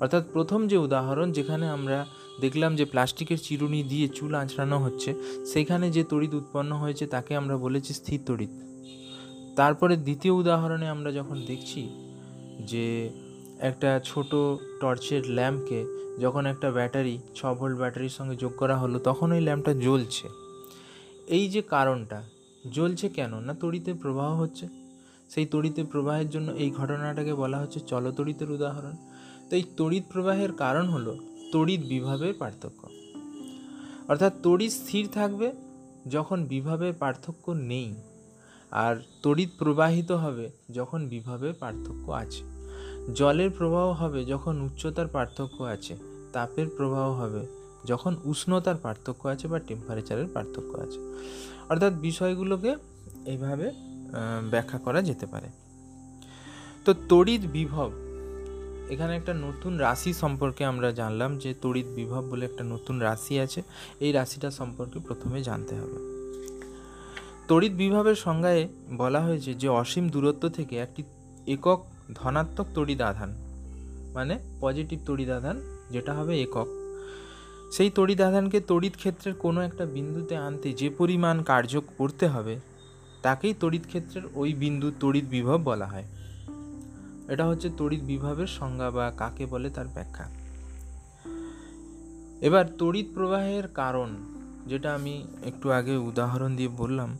অর্থাৎ 0.00 0.24
প্রথম 0.32 0.60
যে 0.66 0.76
উদাহরণ 0.76 1.28
যেখানে 1.32 1.66
আমরা 1.68 1.98
দেখলাম 2.40 2.72
যে 2.76 2.84
প্লাস্টিকের 2.84 3.40
চিরুনি 3.42 3.80
দিয়ে 3.82 4.08
চুল 4.08 4.34
আঁচড়ানো 4.34 4.78
হচ্ছে, 4.78 5.14
সেখানে 5.52 5.86
যে 5.90 6.04
তড়িৎ 6.04 6.32
উৎপন্ন 6.34 6.72
হয়েছে 6.72 7.06
তাকে 7.06 7.36
আমরা 7.36 7.56
বলেছি 7.56 7.90
স্থির 7.94 8.20
তড়িৎ। 8.26 8.52
তারপরে 9.56 9.96
দ্বিতীয় 9.96 10.34
উদাহরণে 10.34 10.86
আমরা 10.88 11.10
যখন 11.12 11.36
দেখছি 11.46 11.82
যে 12.66 12.86
একটা 13.60 13.90
ছোট 14.04 14.30
টর্চের 14.80 15.22
ল্যাম্পকে 15.28 15.80
যখন 16.20 16.42
একটা 16.46 16.68
ব্যাটারি, 16.70 17.18
ছ 17.34 17.40
ভোল্ট 17.58 17.76
ব্যাটারির 17.78 18.14
সঙ্গে 18.18 18.36
যোগ 18.36 18.52
করা 18.56 18.76
হলো, 18.76 18.96
তখন 18.98 19.28
ওই 19.32 19.40
ল্যাম্পটা 19.40 19.72
জ্বলছে। 19.74 20.26
এই 21.28 21.44
যে 21.48 21.60
কারণটা 21.74 22.18
জ্বলছে 22.72 23.08
কেন? 23.08 23.40
না 23.40 23.54
তড়িতে 23.60 23.94
প্রবাহ 23.94 24.40
হচ্ছে? 24.40 24.68
সেই 25.30 25.46
তড়িতে 25.46 25.84
প্রবাহের 25.84 26.30
জন্য 26.30 26.52
এই 26.52 26.70
ঘটনাটাকে 26.70 27.34
বলা 27.34 27.58
হচ্ছে 27.58 27.80
চলতড়িতের 27.80 28.50
উদাহরণ। 28.50 28.94
তো 29.50 29.56
এই 29.56 29.64
তড়িৎ 29.76 30.02
প্রবাহের 30.12 30.52
কারণ 30.52 30.86
হলো 30.88 31.16
তড়িৎ 31.52 31.80
বিভাবের 31.80 32.34
পার্থক্য। 32.38 32.88
অর্থাৎ 34.08 34.32
তড়িৎ 34.42 34.72
স্থির 34.72 35.08
থাকবে 35.12 35.52
যখন 36.10 36.44
বিভাবের 36.44 36.92
পার্থক্য 36.92 37.50
নেই, 37.50 37.94
আর 38.70 38.94
তড়িৎ 39.22 39.48
প্রবাহিত 39.58 40.12
হবে 40.12 40.50
যখন 40.74 41.08
বিভাবের 41.08 41.52
পার্থক্য 41.52 42.10
আছে। 42.12 42.42
জলের 43.14 43.50
প্রবাহ 43.50 43.92
হবে 43.92 44.24
যখন 44.24 44.60
উচ্চতার 44.60 45.06
পার্থক্য 45.06 45.62
আছে, 45.64 45.96
তাপের 46.32 46.66
প্রবাহ 46.76 47.12
হবে 47.12 47.46
যখন 47.86 48.16
উষ্ণতার 48.24 48.76
পার্থক্য 48.76 49.28
আছে 49.28 49.48
বা 49.48 49.58
টেম্পারেচারের 49.58 50.26
পার্থক্য 50.34 50.78
আছে। 50.78 50.98
অর্থাৎ 51.70 51.92
বিষয়গুলোকে 52.06 52.70
এইভাবে 53.32 53.66
ব্যাখ্যা 54.50 54.78
করা 54.78 55.00
যেতে 55.02 55.26
পারে। 55.32 55.48
তো 56.84 56.90
তড়িৎ 57.10 57.42
বিভব, 57.56 57.88
এখানে 58.90 59.12
একটা 59.16 59.32
নতুন 59.46 59.72
রাশি 59.78 60.12
সম্পর্কে 60.12 60.62
আমরা 60.64 60.88
জানলাম 60.92 61.30
যে 61.38 61.50
তড়িৎ 61.62 61.88
বিভব 61.98 62.22
বলে 62.30 62.44
একটা 62.44 62.64
নতুন 62.64 62.96
রাশি 63.00 63.34
আছে, 63.44 63.60
এই 64.04 64.10
রাশিটা 64.12 64.48
সম্পর্কে 64.50 64.98
প্রথমে 64.98 65.38
জানতে 65.42 65.74
হবে। 65.80 65.98
তড়িৎ 67.48 67.72
বিভবের 67.72 68.18
সংজ্ঞায় 68.26 68.68
বলা 69.02 69.20
হয়েছে 69.20 69.50
যে 69.54 69.68
অসীম 69.80 70.04
দূরত্ব 70.08 70.44
থেকে 70.48 70.74
একটি 70.76 71.02
একক 71.46 71.80
ধনাত্মক 72.14 72.66
তড়িৎ 72.74 73.00
আধান 73.00 73.30
মানে 74.16 74.34
পজিটিভ 74.60 74.98
তড়িৎ 75.06 75.30
আধান, 75.30 75.56
যেটা 75.90 76.12
হবে 76.18 76.34
একক। 76.42 76.68
সেই 77.72 77.90
তড়িৎ 77.90 78.20
আধানকে 78.20 78.60
তড়িৎ 78.60 78.96
ক্ষেত্রের 78.96 79.34
কোনো 79.34 79.60
একটা 79.60 79.86
বিন্দুতে 79.86 80.36
আনতে 80.36 80.72
যে 80.72 80.90
পরিমাণ 80.90 81.42
কার্য 81.42 81.80
করতে 81.98 82.28
হবে, 82.28 82.60
তাকেই 83.22 83.54
তড়িৎ 83.60 83.86
ক্ষেত্রের 83.86 84.22
ওই 84.34 84.54
বিন্দু 84.54 84.90
তড়িৎ 85.00 85.24
বিভব 85.24 85.60
বলা 85.64 85.86
হয়। 85.86 86.04
এটা 87.28 87.46
হচ্ছে 87.46 87.70
তড়িৎ 87.76 88.00
বিভবের 88.00 88.46
সংজ্ঞা 88.46 88.90
বা 88.90 89.12
কাকে 89.16 89.46
বলে 89.46 89.70
তার 89.70 89.88
ব্যাখ্যা। 89.88 90.30
এবার 92.40 92.64
তড়িৎ 92.78 93.06
প্রবাহের 93.14 93.68
কারণ, 93.68 94.08
যেটা 94.66 94.94
আমি 94.94 95.26
একটু 95.44 95.70
আগে 95.70 95.96
উদাহরণ 95.96 96.56
দিয়ে 96.56 96.68
বললাম, 96.68 97.18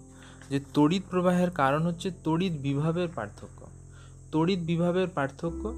যে 0.50 0.60
তড়িৎ 0.74 1.02
প্রবাহের 1.10 1.50
কারণ 1.50 1.82
হচ্ছে 1.82 2.10
তড়িৎ 2.24 2.52
বিভবের 2.52 3.08
পার্থক্য। 3.14 3.66
তড়িৎ 4.32 4.58
বিভবের 4.58 5.08
পার্থক্য 5.08 5.74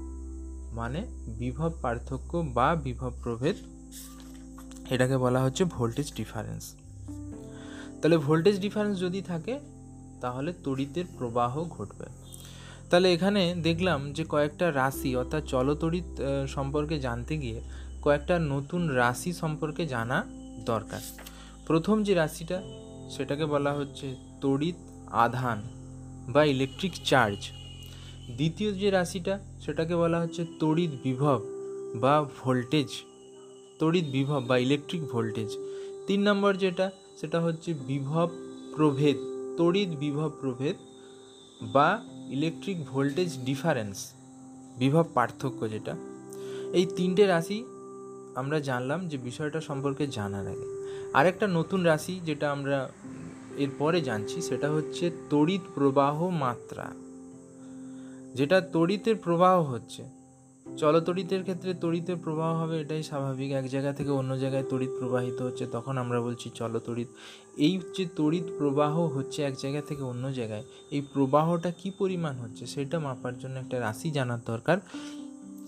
মানে 0.71 1.07
বিভব 1.27 1.71
পার্থক্য 1.81 2.51
বা 2.53 2.75
বিভব 2.75 3.11
প্রভেদ 3.23 3.55
এটাকে 4.91 5.17
বলা 5.17 5.39
হচ্ছে 5.43 5.63
ভোল্টেজ 5.65 6.13
ডিফারেন্স। 6.15 6.75
তাহলে 8.01 8.17
ভোল্টেজ 8.17 8.59
ডিফারেন্স 8.59 8.99
যদি 8.99 9.21
থাকে, 9.21 9.59
তাহলে 10.21 10.53
তড়িতের 10.63 11.05
প্রবাহ 11.17 11.53
ঘটবে। 11.65 12.05
তাহলে 12.89 13.13
এখানে 13.13 13.55
দেখলাম 13.63 14.13
যে 14.13 14.23
কয়েকটা 14.29 14.73
রাশি, 14.73 15.15
অর্থাৎ 15.15 15.43
চলতড়িৎ 15.43 16.09
সম্পর্কে 16.47 16.99
জানতে 16.99 17.37
গিয়ে 17.37 17.61
কয়েকটা 18.01 18.39
নতুন 18.39 18.89
রাশি 18.89 19.33
সম্পর্কে 19.33 19.85
জানা 19.85 20.25
দরকার। 20.65 21.01
প্রথম 21.67 22.03
যে 22.03 22.13
রাশিটা, 22.13 22.61
সেটাকে 23.09 23.45
বলা 23.45 23.73
হচ্ছে 23.73 24.15
তড়িৎ 24.41 24.75
আধান 25.25 25.61
বা 26.27 26.43
ইলেকট্রিক 26.43 26.93
চার্জ 27.03 27.39
দ্বিতীয় 28.37 28.73
যে 28.73 28.89
রাশিটা, 28.91 29.39
সেটাকে 29.65 29.95
বলা 29.95 30.17
হচ্ছে 30.19 30.45
তড়িৎ 30.59 30.91
বিভব 31.03 31.39
বা 31.95 32.25
ভোল্টেজ 32.39 32.91
তড়িৎ 33.81 34.05
বিভব 34.05 34.41
বা 34.47 34.57
ইলেকট্রিক 34.57 35.03
ভোল্টেজ 35.03 35.57
তিন 36.07 36.21
নম্বর 36.21 36.55
যেটা, 36.55 36.91
সেটা 37.21 37.41
হচ্ছে 37.41 37.73
বিভব 37.73 38.29
প্রভেদ 38.75 39.17
তড়িৎ 39.57 39.89
বিভব 39.89 40.31
প্রভেদ 40.41 40.75
বা 41.61 41.89
ইলেকট্রিক 42.29 42.77
ভোল্টেজ 42.85 43.31
ডিফারেন্স 43.45 44.13
বিভব 44.77 45.05
পার্থক্য 45.13 45.69
যেটা। 45.69 45.93
এই 46.73 46.85
তিনটে 46.95 47.25
রাশি 47.25 47.63
আমরা 48.35 48.59
জানলাম 48.59 49.07
যে 49.07 49.17
বিষয়টা 49.17 49.61
সম্পর্কে 49.61 50.07
জানার 50.07 50.47
আগে। 50.47 50.67
আরেকটা 51.13 51.47
নতুন 51.47 51.83
রাশি 51.83 52.19
যেটা 52.25 52.51
আমরা 52.51 52.89
এরপরে 53.57 54.01
জানছি, 54.01 54.41
সেটা 54.41 54.71
হচ্ছে 54.71 55.11
তড়িৎ 55.29 55.61
প্রবাহ 55.75 56.29
মাত্রা। 56.29 56.87
যেটা 58.35 58.61
তড়িতের 58.61 59.15
প্রবাহ 59.15 59.55
হচ্ছে 59.71 60.20
চলতড়িতের 60.77 61.41
ক্ষেত্রে 61.41 61.73
তড়িতের 61.73 62.15
প্রবাহ 62.15 62.61
হবে, 62.61 62.81
এটাই 62.81 63.03
স্বাভাবিক। 63.03 63.51
এক 63.51 63.69
জায়গা 63.69 63.93
থেকে 63.93 64.09
অন্য 64.09 64.39
জায়গায় 64.39 64.63
তড়িৎ 64.69 64.89
প্রবাহিত 64.99 65.41
হচ্ছে, 65.41 65.65
তখন 65.65 65.97
আমরা 65.97 66.21
বলছি 66.21 66.49
চলতড়িৎ 66.55 67.07
এই 67.57 67.79
যে 67.97 68.05
তড়িৎ 68.15 68.43
প্রবাহ 68.57 68.99
হচ্ছে 68.99 69.43
এক 69.43 69.55
জায়গা 69.57 69.81
থেকে 69.81 70.01
অন্য 70.01 70.33
জায়গায়, 70.33 70.63
এই 70.91 71.01
প্রবাহটা 71.13 71.71
কি 71.71 71.91
পরিমাণ 71.91 72.35
হচ্ছে 72.35 72.65
সেটা 72.65 72.99
মাপার 72.99 73.39
জন্য 73.39 73.59
একটা 73.59 73.79
রাশি 73.79 74.11
জানার 74.11 74.39
দরকার। 74.45 74.77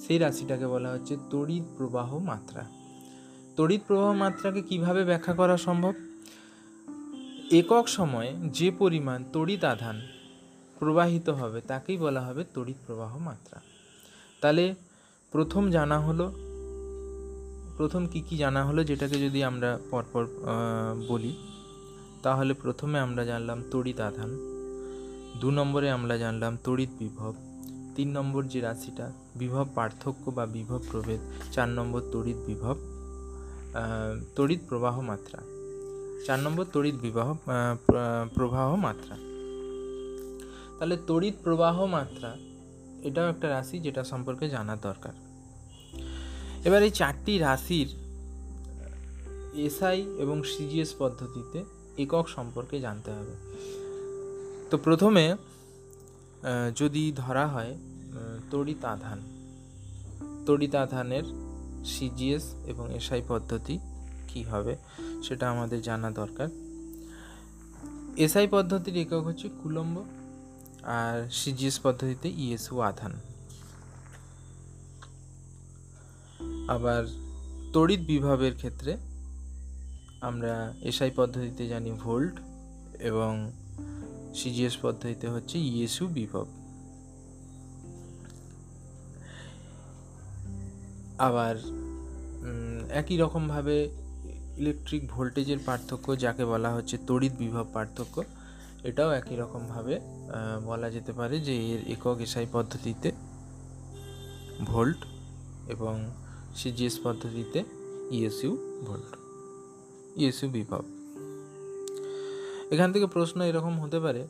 সেই 0.07 0.17
রাশিটাকে 0.17 0.67
বলা 0.67 0.89
হচ্ছে 0.91 1.17
তড়িৎ 1.31 1.63
প্রবাহ 1.77 2.17
মাত্রা। 2.17 2.65
তড়িৎ 3.57 3.81
প্রবাহ 3.87 4.13
মাত্রাকে 4.13 4.61
কীভাবে 4.61 5.03
ব্যাখ্যা 5.03 5.33
করা 5.33 5.57
সম্ভব? 5.57 5.93
একক 7.51 7.87
সময়ে 7.87 8.33
যে 8.53 8.71
পরিমাণ 8.71 9.23
তড়িৎ 9.33 9.63
আধান 9.63 10.01
প্রবাহিত 10.79 11.29
হবে, 11.29 11.61
তাকেই 11.61 11.97
বলা 11.97 12.21
হবে 12.21 12.43
তড়িৎ 12.53 12.75
প্রবাহ 12.87 13.17
মাত্রা। 13.17 13.61
তাহলে 14.41 14.75
প্রথম 15.33 15.63
জানা 15.75 15.97
হলো, 16.07 16.25
প্রথম 17.77 18.01
কি 18.11 18.19
কি 18.27 18.35
জানা 18.43 18.61
হলো 18.67 18.81
যেটাকে 18.89 19.17
যদি 19.25 19.39
আমরা 19.49 19.69
পরপর 19.91 20.23
বলি, 21.09 21.31
তাহলে 22.25 22.51
প্রথমে 22.63 22.97
আমরা 23.05 23.23
জানলাম 23.31 23.59
তড়িৎ 23.71 23.99
আধান, 24.09 24.31
দু 25.41 25.47
নম্বরে 25.57 25.87
আমরা 25.97 26.15
জানলাম 26.23 26.53
তড়িৎ 26.65 26.91
বিভব, 27.01 27.33
তিন 27.95 28.07
নম্বর 28.17 28.41
যে 28.53 28.59
রাশিটা, 28.67 29.07
বিভব 29.41 29.65
পার্থক্য 29.77 30.23
বা 30.37 30.45
বিভব 30.57 30.81
প্রভেদ, 30.91 31.21
চার 31.55 31.69
নম্বর 31.77 32.01
তড়িৎ 32.13 32.39
বিভব 32.49 32.75
তড়িৎ 34.37 34.61
প্রবাহ 34.69 34.95
মাত্রা, 35.09 35.39
চার 36.25 36.39
নম্বর 36.45 36.65
তড়িৎ 36.73 36.95
বিবাহ 37.05 37.27
প্রবাহ 38.35 38.69
মাত্রা। 38.85 39.15
তাহলে 40.77 40.95
তড়িৎ 41.09 41.35
প্রবাহ 41.45 41.77
মাত্রা 41.97 42.31
এটাও 43.03 43.29
একটা 43.29 43.49
রাশি 43.49 43.79
যেটা 43.79 44.03
সম্পর্কে 44.03 44.45
জানার 44.49 44.77
দরকার। 44.81 45.13
এবার 46.65 46.83
এই 46.83 46.89
চারটি 46.89 47.33
রাশির 47.37 47.89
এসআই 49.59 49.99
এবং 50.19 50.43
সিজিএস 50.43 50.91
পদ্ধতিতে 50.99 51.59
একক 51.97 52.25
সম্পর্কে 52.29 52.75
জানতে 52.79 53.11
হবে। 53.11 53.35
তো 54.71 54.77
প্রথমে 54.77 55.35
যদি 56.75 57.13
ধরা 57.15 57.47
হয় 57.47 57.73
তড়িৎ 58.51 58.85
আধান 58.85 59.19
তড়িৎ 60.47 60.75
আধানের 60.75 61.25
সিজিএস 61.85 62.45
এবং 62.65 62.85
এসআই 62.95 63.21
পদ্ধতি 63.27 63.79
কি 64.27 64.43
হবে 64.43 64.73
সেটা 65.23 65.45
আমাদের 65.49 65.81
জানা 65.81 66.11
দরকার। 66.11 66.49
এসআই 68.17 68.47
পদ্ধতির 68.51 68.97
একক 68.97 69.23
হচ্ছে 69.23 69.47
কুলম্ব। 69.63 69.95
আর 70.83 71.29
সিজিএস 71.29 71.79
পদ্ধতিতে 71.79 72.29
ইএসও 72.29 72.79
আধান। 72.79 73.11
আবার 76.67 77.03
তড়িৎ 77.73 77.99
বিভবের 77.99 78.55
ক্ষেত্রে 78.55 78.97
আমরা 80.21 80.73
এসআই 80.81 81.11
পদ্ধতিতে 81.15 81.67
জানি 81.67 81.91
ভোল্ট 81.91 82.39
এবং 82.99 83.51
সিজিএস 84.35 84.77
পদ্ধতিতে 84.81 85.27
হচ্ছে 85.27 85.59
ইএসউ 85.59 86.07
বিভব। 86.07 86.45
আবার 91.17 91.55
একই 92.89 93.17
রকমভাবে 93.17 93.89
ইলেকট্রিক 94.57 95.07
ভোল্টেজের 95.07 95.57
পার্থক্য, 95.65 96.19
যাকে 96.19 96.45
বলা 96.45 96.73
হচ্ছে 96.73 96.97
তড়িৎ 97.07 97.33
বিভব 97.33 97.65
পার্থক্য 97.73 98.23
এটাও 98.89 99.09
একই 99.19 99.35
রকমভাবে 99.41 99.95
বলা 100.69 100.87
যেতে 100.95 101.11
পারে 101.19 101.35
যে 101.47 101.53
এর 101.73 101.81
একক 101.95 102.17
এসআই 102.25 102.47
পদ্ধতিতে 102.51 103.09
ভোল্ট 104.69 104.99
এবং 105.73 105.95
সিজিএস 106.59 106.95
পদ্ধতিতে 107.03 107.59
ইএসইউ 108.15 108.51
ভোল্ট, 108.87 109.11
ইএসইউ 110.21 110.49
বিভব। 110.57 110.83
এখান 112.73 112.89
থেকে 112.93 113.07
প্রশ্ন 113.15 113.37
এরকম 113.49 113.73
হতে 113.83 113.99
পারে 113.99 114.21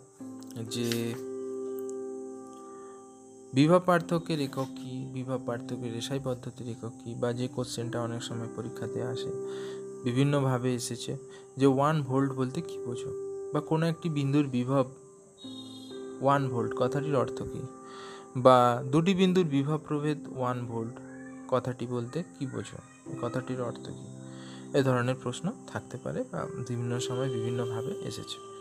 যে 0.76 0.88
বিভব 3.54 3.82
পার্থক্যের 3.86 4.40
একক 4.48 4.70
কী? 4.80 4.94
বিভব 5.16 5.40
পার্থক্যের 5.48 5.94
এসআই 6.02 6.20
পদ্ধতির 6.28 6.68
একক 6.76 6.94
কী? 7.02 7.12
বা 7.22 7.30
যে 7.40 7.46
কোশ্চেনটা 7.56 7.98
অনেক 8.08 8.22
সময় 8.24 8.52
পরীক্ষাতে 8.56 9.00
আসে, 9.14 9.32
বিভিন্নভাবে 10.06 10.70
এসেছে 10.80 11.12
যে 11.60 11.68
ওয়ান 11.76 11.96
ভোল্ট 12.08 12.30
বলতে 12.40 12.60
কী 12.70 12.78
বোঝো? 12.88 13.12
বা 13.54 13.62
কোনো 13.62 13.86
একটি 13.86 14.10
বিন্দুর 14.10 14.48
বিভব 14.48 14.86
ওয়ান 16.22 16.48
ভোল্ট 16.48 16.74
কথাটির 16.78 17.16
অর্থ 17.16 17.44
কী? 17.44 17.62
বা 18.36 18.84
দুটি 18.92 19.14
বিন্দুর 19.14 19.46
বিভব 19.46 19.80
প্রভেদ 19.88 20.18
ওয়ান 20.38 20.66
ভোল্ট 20.66 20.94
কথাটি 21.48 21.88
বলতে 21.88 22.24
কী 22.40 22.46
বোঝো? 22.46 22.78
কথাটির 23.22 23.62
অর্থ 23.62 23.88
কী? 23.88 24.24
এ 24.74 24.84
ধরনের 24.84 25.16
প্রশ্ন 25.24 25.52
থাকতে 25.68 25.98
পারে 25.98 26.24
বা 26.32 26.46
বিভিন্ন 26.46 27.00
সময় 27.00 27.30
বিভিন্নভাবে 27.30 27.92
এসেছে। 27.92 28.54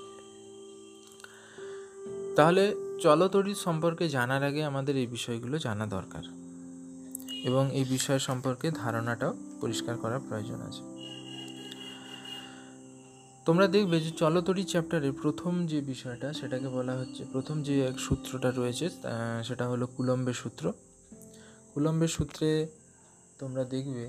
তাহলে 2.37 2.75
চলতড়িৎ 3.01 3.59
সম্পর্কে 3.59 4.09
জানার 4.09 4.43
আগে 4.43 4.65
আমাদের 4.65 4.97
এই 4.97 5.07
বিষয়গুলো 5.07 5.59
জানা 5.59 5.87
দরকার। 5.87 6.23
এবং 7.45 7.75
এই 7.75 7.85
বিষয় 7.85 8.19
সম্পর্কে 8.19 8.71
ধারণাটাও 8.71 9.35
পরিষ্কার 9.61 9.99
করা 9.99 10.19
প্রয়োজন 10.19 10.61
আছে। 10.61 10.92
তোমরা 13.47 13.67
দেখবে 13.67 13.97
যে 14.01 14.11
চলতড়িৎ 14.11 14.67
চ্যাপ্টারের 14.67 15.15
প্রথম 15.23 15.53
যে 15.67 15.79
বিষয়টা, 15.81 16.29
সেটাকে 16.33 16.69
বলা 16.69 16.95
হচ্ছে, 17.01 17.23
প্রথম 17.33 17.57
যে 17.63 17.75
এক 17.91 17.97
সূত্রটা 17.99 18.51
রয়েছে 18.51 18.87
সেটা 19.45 19.65
হলো 19.69 19.85
কুলম্বের 19.87 20.37
সূত্র। 20.43 20.65
কুলম্বের 21.75 22.09
সূত্রে 22.09 22.49
তোমরা 23.39 23.63
দেখবে 23.65 24.05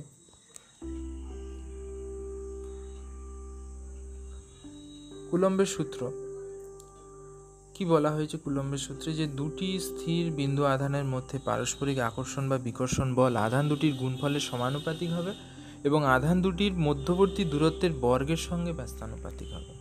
কুলম্বের 5.31 5.69
সূত্র। 5.75 5.99
কি 7.73 7.83
বলা 7.85 8.09
হয়েছে 8.11 8.35
কুলম্বের 8.37 8.81
সূত্রে? 8.85 9.09
যে 9.13 9.25
দুটি 9.39 9.69
স্থির 9.79 10.23
বিন্দু 10.31 10.63
আধানের 10.63 11.07
মধ্যে 11.13 11.37
পারস্পরিক 11.45 11.97
আকর্ষণ 12.09 12.43
বা 12.49 12.57
বিকর্ষণ 12.57 13.09
বল, 13.15 13.33
আধান 13.45 13.63
দুটির 13.69 13.93
গুণফলের 13.93 14.43
সমানুপাতিক 14.49 15.09
হবে। 15.17 15.33
এবং 15.83 15.99
আধান 16.15 16.37
দুটির 16.41 16.73
মধ্যবর্তী 16.87 17.43
দূরত্বের 17.43 17.93
বর্গের 18.05 18.41
সঙ্গে 18.49 18.71
ব্যস্তানুপাতিক 18.73 19.49
হবে। 19.55 19.73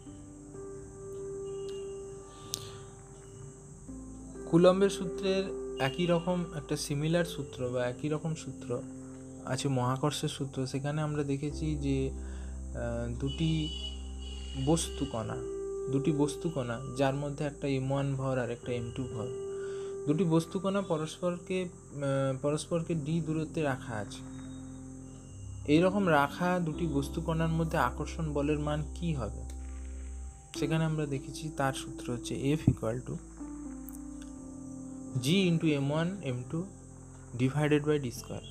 কুলম্বের 4.48 4.90
সূত্রের 4.90 5.44
একই 5.88 6.06
রকম 6.06 6.38
একটা 6.54 6.76
সিমিলার 6.76 7.26
সূত্র 7.34 7.60
বা 7.72 7.80
একই 7.92 8.08
রকম 8.08 8.32
সূত্র 8.34 8.68
আছে, 9.44 9.66
মহাকর্ষের 9.68 10.32
সূত্র। 10.38 10.58
সেখানে 10.66 11.00
আমরা 11.02 11.22
দেখেছি 11.24 11.66
যে 11.86 11.98
দুটি 13.20 13.52
বস্তু 14.66 15.04
কণা, 15.12 15.38
দুটি 15.92 16.12
বস্তু 16.12 16.46
কণা, 16.50 16.76
যার 16.96 17.14
মধ্যে 17.14 17.42
একটা 17.44 17.66
এম 17.78 17.88
ওয়ান 17.92 18.08
ভর 18.16 18.34
আর 18.38 18.50
একটা 18.56 18.70
এম 18.72 18.86
টু 18.96 19.02
ভর। 19.12 19.28
দুটি 20.06 20.24
বস্তু 20.34 20.56
কণা 20.58 20.80
পরস্পরকে 20.82 21.58
পরস্পরকে 22.42 22.92
ডি 23.06 23.16
দূরত্বে 23.26 23.60
রাখা 23.62 23.94
আছে। 23.94 24.20
এইরকম 25.66 26.08
রাখা 26.08 26.58
দুটি 26.58 26.86
বস্তু 26.86 27.20
কণার 27.20 27.48
মধ্যে 27.48 27.78
আকর্ষণ 27.78 28.32
বলের 28.32 28.58
মান 28.58 28.82
কি 28.94 29.14
হবে? 29.14 29.42
সেখানে 30.58 30.84
আমরা 30.84 31.06
দেখেছি 31.06 31.50
তার 31.56 31.72
সূত্র 31.72 32.12
হচ্ছে 32.12 32.34
F 32.52 32.68
equal 32.68 33.00
to 33.00 33.16
G 35.22 35.36
into 35.40 35.66
M 35.66 35.90
one 35.90 36.20
M 36.22 36.42
two 36.50 36.66
divided 37.38 37.82
by 37.84 37.98
D 37.98 38.10
square 38.10 38.42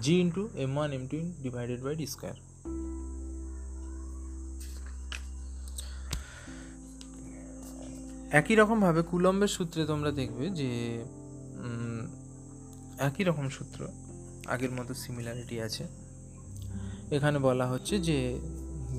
G 0.00 0.20
into 0.20 0.48
M 0.54 0.76
one 0.76 0.92
M 0.92 1.06
two 1.06 1.18
divided 1.42 1.80
by 1.82 1.94
D 1.96 2.06
square 2.06 2.34
একই 8.30 8.54
রকমভাবে 8.54 9.02
কুলম্বের 9.02 9.48
সূত্রে 9.48 9.86
তোমরা 9.86 10.10
দেখবে 10.10 10.50
যে 10.50 10.70
একই 12.98 13.24
রকম 13.24 13.48
সূত্র, 13.48 13.88
আগের 14.46 14.70
মতো 14.70 14.94
সিমিলারিটি 14.94 15.60
আছে। 15.60 15.99
এখানে 17.16 17.38
বলা 17.48 17.66
হচ্ছে 17.72 17.94
যে 18.08 18.18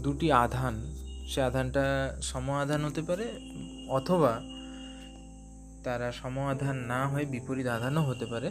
দুটি 0.06 0.28
আধান, 0.46 0.76
সে 1.32 1.40
আধানটা 1.50 1.84
সম 2.30 2.46
আধান 2.64 2.82
হতে 2.88 3.02
পারে 3.10 3.26
অথবা 3.98 4.34
তারা 5.86 6.08
সম 6.20 6.36
আধান 6.54 6.76
না 6.92 7.02
হয়ে 7.12 7.26
বিপরীত 7.34 7.68
আধানও 7.78 8.04
হতে 8.10 8.26
পারে। 8.26 8.50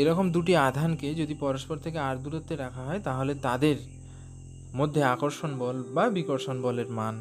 এরকম 0.00 0.26
দুটি 0.36 0.52
আধানকে 0.68 1.08
যদি 1.20 1.34
পরস্পর 1.44 1.76
থেকে 1.84 1.98
আর 2.08 2.16
দূরত্বে 2.24 2.54
রাখা 2.56 2.82
হয়, 2.88 3.00
তাহলে 3.06 3.32
তাদের 3.46 3.76
মধ্যে 4.78 5.00
আকর্ষণ 5.14 5.52
বল 5.58 5.76
বা 5.96 6.04
বিকর্ষণ 6.18 6.56
বলের 6.66 6.88
মান 6.98 7.14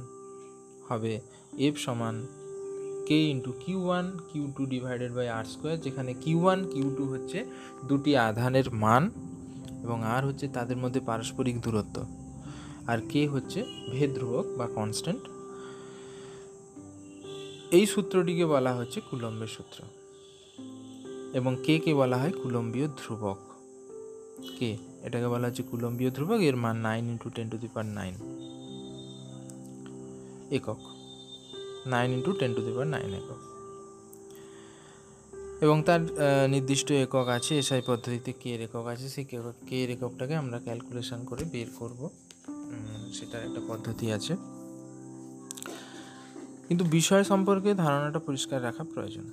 হবে 0.90 1.14
এফ 1.68 1.76
সমান 1.86 2.16
K 3.08 3.18
into 3.34 3.52
Q 3.64 3.80
one, 3.88 4.06
Q 4.30 4.44
two 4.58 4.64
divided 4.74 5.12
by 5.18 5.28
R 5.38 5.46
square, 5.54 5.78
যেখানে 5.86 6.12
কিউ 6.24 6.40
ওয়ান, 6.44 6.60
কিউ 6.74 6.88
টু 6.98 7.04
হচ্ছে 7.14 7.40
দুটি 7.90 8.12
আধানের 8.28 8.68
মান। 8.84 9.04
এবং 9.84 10.04
আর 10.04 10.26
হচ্ছে 10.26 10.48
তাদের 10.48 10.78
মধ্যে 10.78 11.00
পারস্পরিক 11.00 11.62
দূরত্ব। 11.62 12.06
আর 12.88 12.98
কে 13.10 13.28
হচ্ছে 13.28 13.65
ভেদ 13.92 14.15
ধ্রুবক 14.15 14.46
বা 14.58 14.68
কনস্ট্যান্ট 14.68 15.22
এই 17.72 17.86
সূত্রটিকে 17.86 18.46
বলা 18.46 18.76
হচ্ছে 18.76 19.02
কুলম্বের 19.02 19.48
সূত্র। 19.48 19.84
এবং 21.34 21.58
কে 21.63 21.80
কে 21.80 21.94
বলা 21.94 22.18
হয় 22.18 22.32
কুলম্বীয় 22.32 22.88
ধ্রুবক? 22.88 23.38
কে? 24.60 24.78
এটাকে 25.04 25.28
বলা 25.28 25.48
হচ্ছে 25.48 25.63
কুলম্বীয় 25.63 26.12
ধ্রুবক, 26.12 26.39
এর 26.39 26.56
মান 26.56 26.78
nine 26.78 27.06
into 27.06 27.30
ten 27.30 27.50
to 27.50 27.58
the 27.58 27.68
power 27.74 27.86
nine 27.86 28.15
একক। 30.52 30.78
Nine 31.86 32.12
into 32.12 32.32
ten 32.32 32.54
to 32.54 32.62
the 32.62 32.74
power 32.76 32.88
nine 32.88 33.13
একক। 33.13 33.49
এবং 35.62 35.78
তার 35.84 36.02
নির্দিষ্ট 36.50 36.88
একক 37.06 37.28
আছে, 37.38 37.54
এসআই 37.60 37.82
পদ্ধতিতে 37.86 38.32
কে 38.41 38.50
একক 38.65 38.86
আছে, 38.93 39.10
সেই 39.10 39.26
কে 39.69 39.78
এককটাকে 39.93 40.36
আমরা 40.36 40.58
ক্যালকুলেশন 40.60 41.19
করে 41.26 41.43
বের 41.54 41.69
করব। 41.80 42.02
সেটার 43.13 43.41
একটা 43.48 43.62
পদ্ধতি 43.67 44.06
আছে। 44.17 44.34
কিন্তু 46.67 46.84
বিষয় 46.98 47.24
সম্পর্কে 47.24 47.69
ধারণাটা 47.74 48.19
পরিষ্কার 48.19 48.60
রাখা 48.63 48.84
প্রয়োজন। 48.93 49.26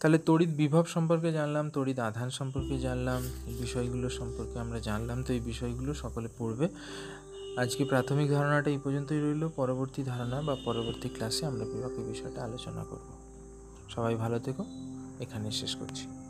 তাহলে 0.00 0.18
তড়িৎ 0.26 0.50
বিভব 0.56 0.84
সম্পর্কে 0.86 1.30
জানলাম, 1.32 1.64
তড়িৎ 1.70 1.98
আধান 1.98 2.28
সম্পর্কে 2.30 2.76
জানলাম, 2.78 3.20
এই 3.46 3.54
বিষয়গুলো 3.54 4.06
সম্পর্কে 4.10 4.56
আমরা 4.58 4.78
জানলাম, 4.80 5.18
তো 5.22 5.30
এই 5.32 5.40
বিষয়গুলো 5.40 5.94
সকলে 5.94 6.28
পড়বে। 6.38 6.68
আজকে 7.56 7.84
প্রাথমিক 7.84 8.30
ধারণাটা 8.30 8.70
এই 8.70 8.78
পর্যন্তই 8.78 9.20
রইল। 9.20 9.48
পরবর্তী 9.56 10.02
ধারণা 10.02 10.42
বা 10.42 10.56
পরবর্তী 10.64 11.08
ক্লাসে 11.08 11.46
আমরা 11.46 11.64
বিভাগের 11.64 12.04
বিষয়টা 12.04 12.44
আলোচনা 12.44 12.84
করব। 12.84 13.08
সবাই 13.88 14.14
ভালো 14.14 14.38
থেকো। 14.38 14.64
এখানে 15.20 15.50
শেষ 15.50 15.76
করছি। 15.76 16.21